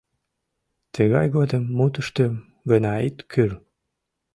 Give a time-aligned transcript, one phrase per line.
[0.93, 2.33] Тыгай годым мутыштым
[2.69, 3.57] гына ит кӱрл.